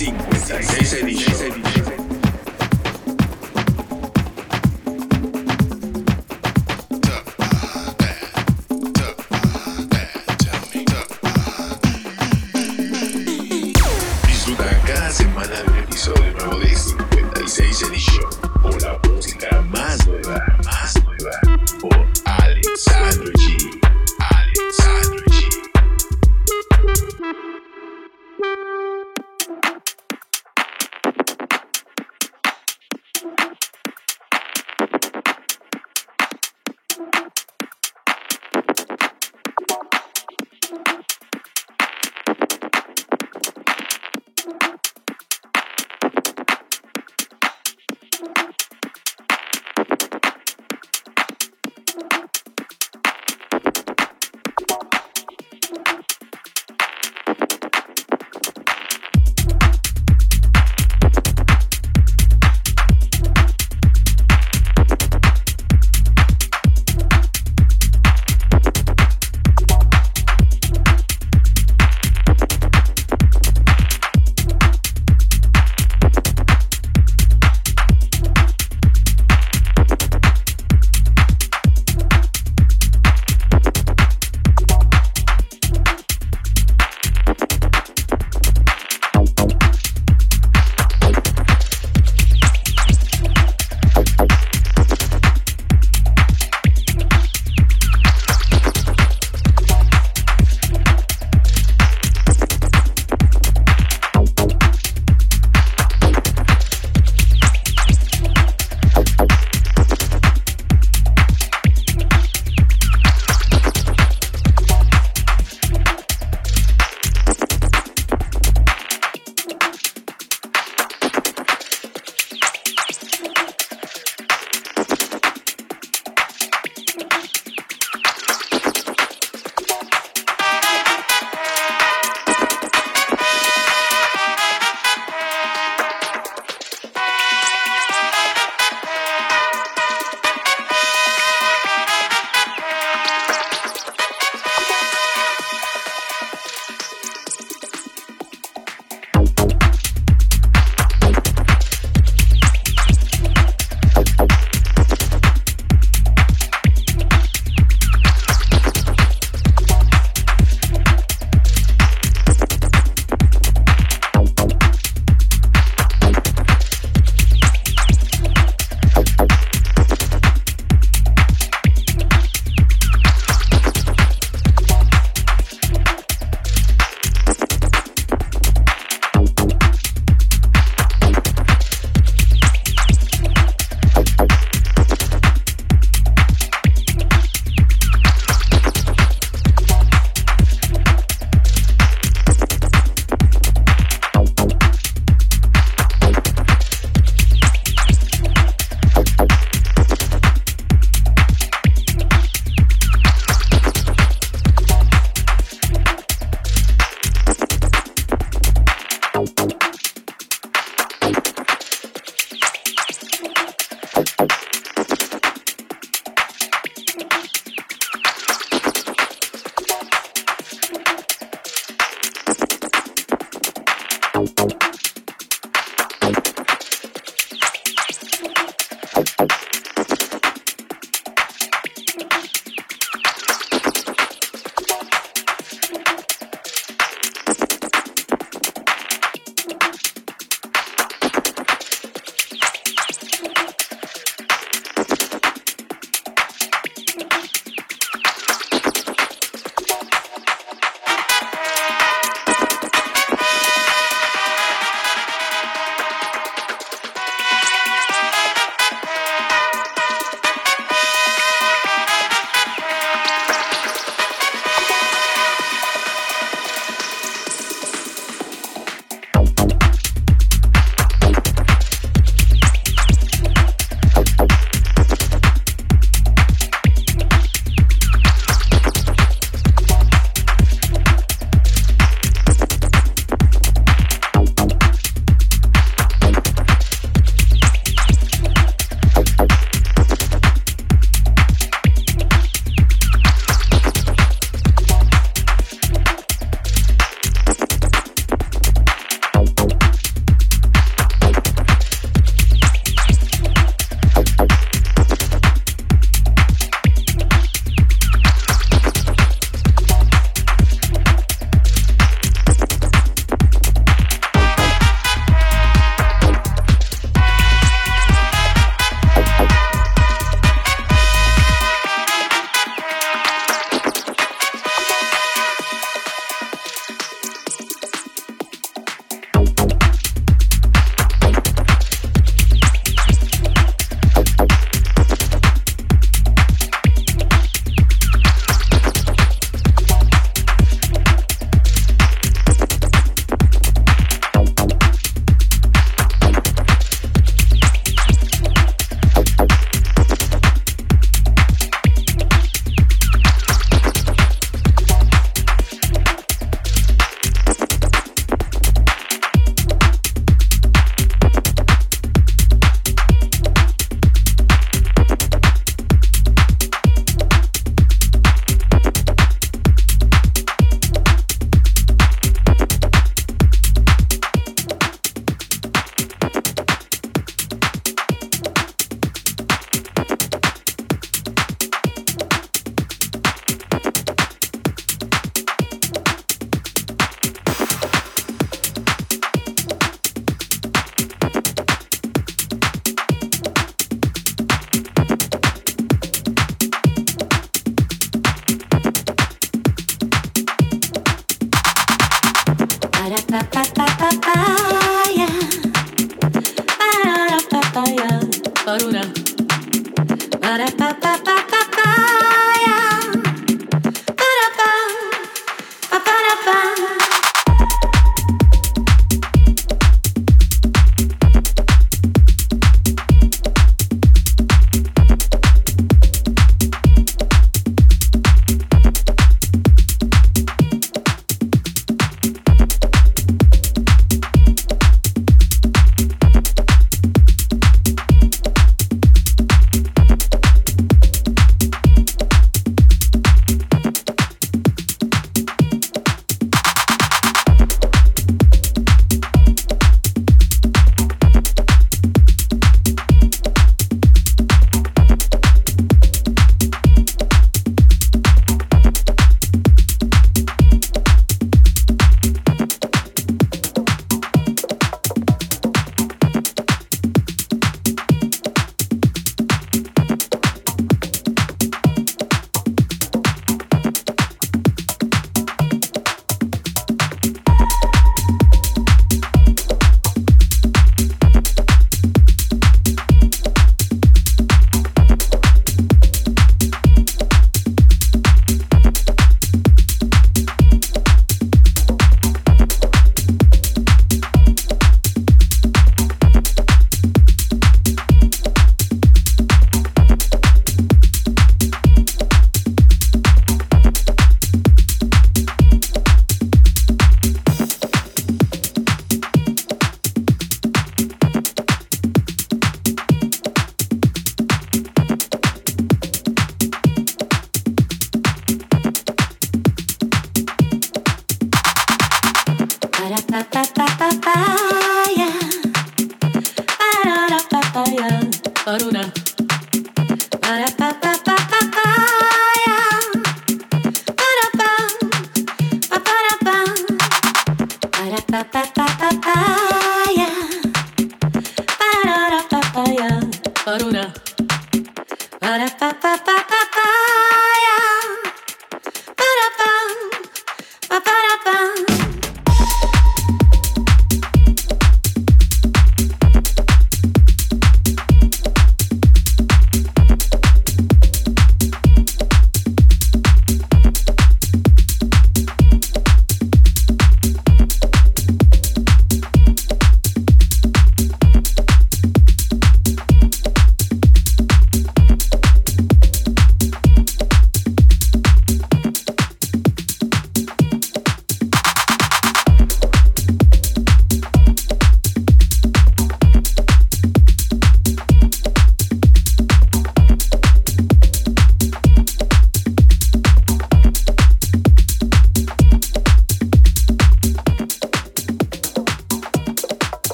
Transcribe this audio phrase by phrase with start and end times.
[0.00, 1.79] 5, 6, 6 edition.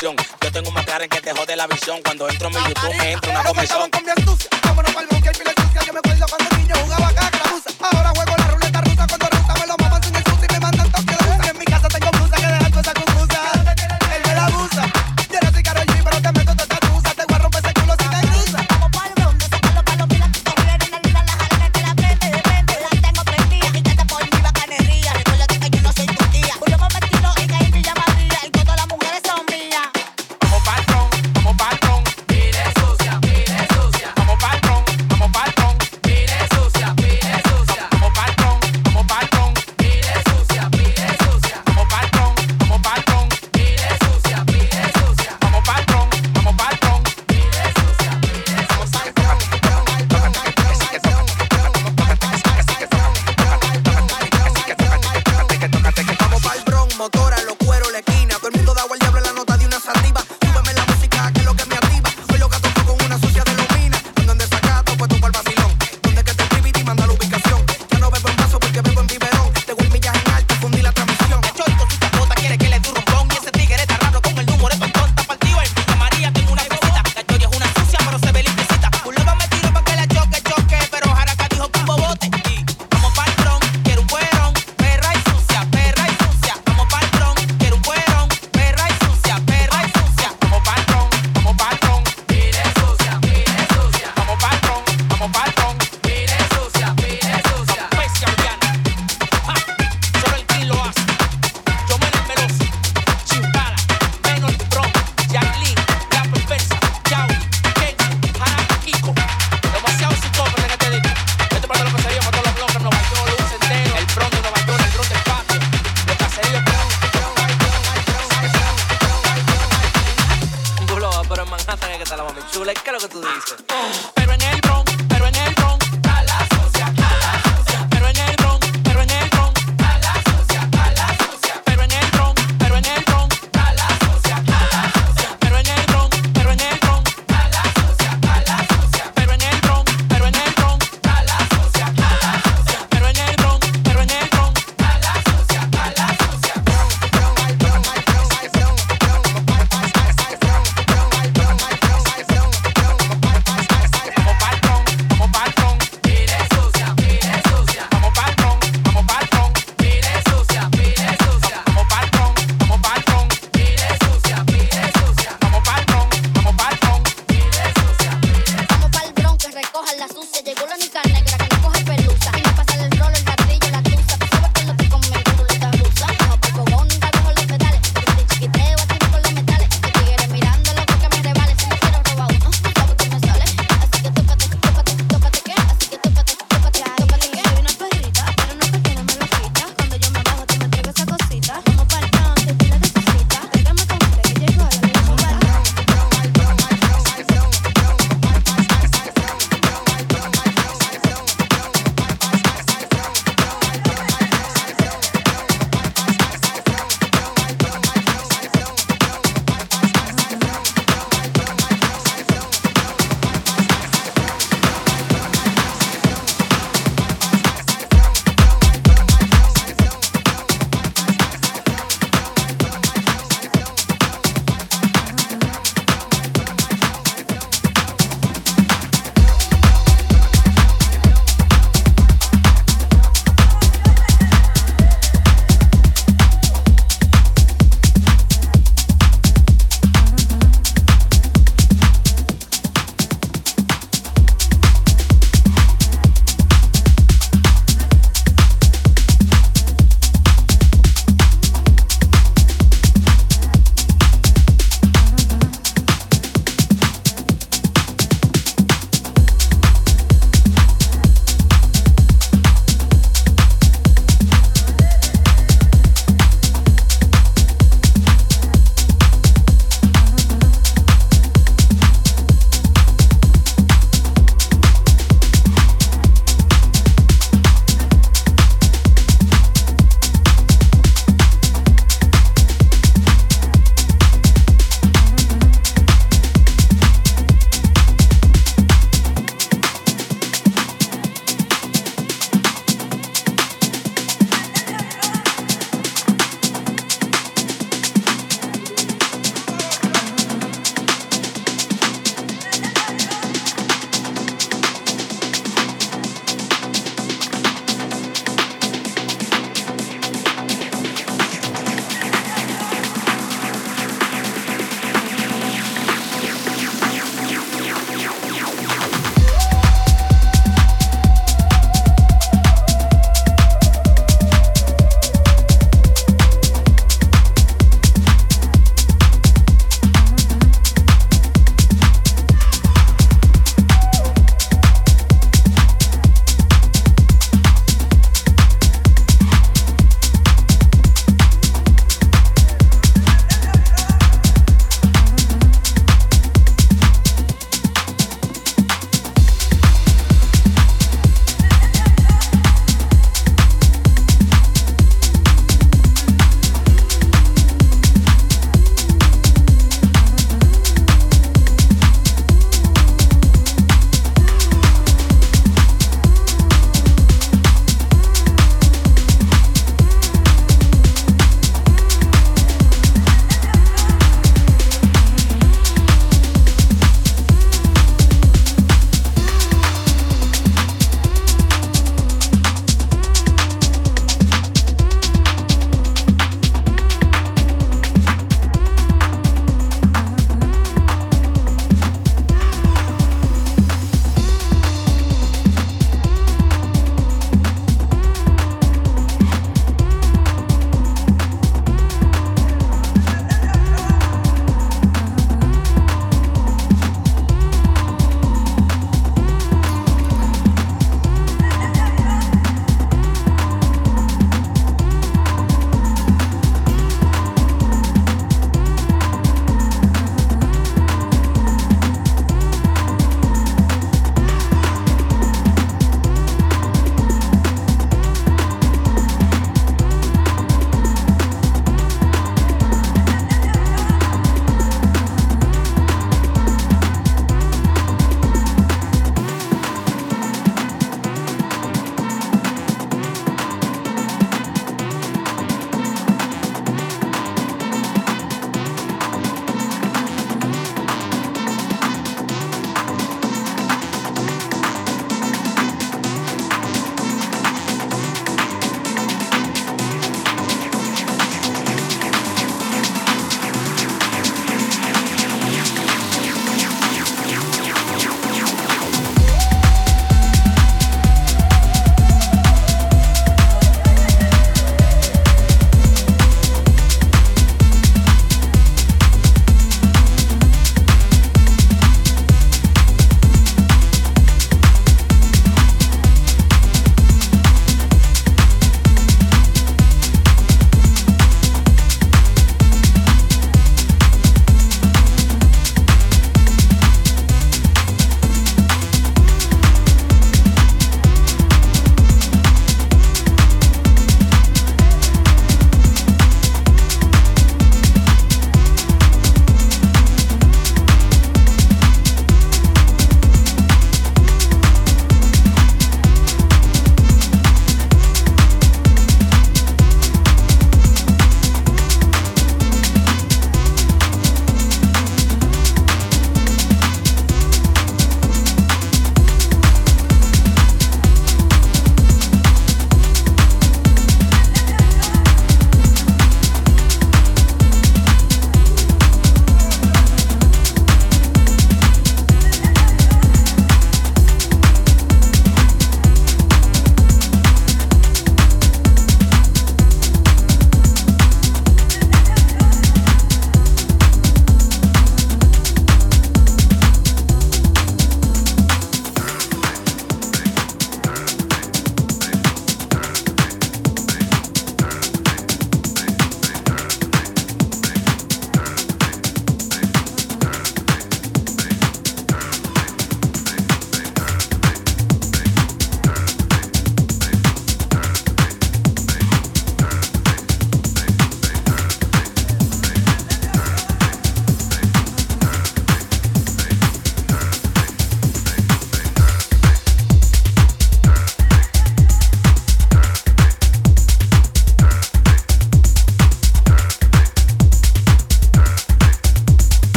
[0.00, 0.14] Yo
[0.50, 2.00] tengo más cara en que te jode la visión.
[2.02, 4.49] Cuando entro en mi YouTube me entra una comisión.